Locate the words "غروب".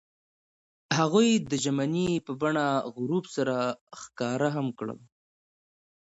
2.95-3.25